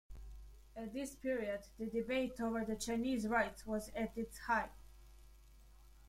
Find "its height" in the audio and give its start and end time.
4.17-4.71